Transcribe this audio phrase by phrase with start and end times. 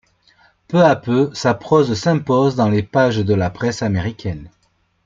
[0.67, 4.49] Peu à peu sa prose s'impose dans les pages de la presse américaine.